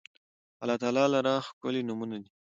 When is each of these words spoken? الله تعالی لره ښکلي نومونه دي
الله 0.61 0.77
تعالی 0.81 1.05
لره 1.15 1.33
ښکلي 1.47 1.81
نومونه 1.87 2.15
دي 2.21 2.29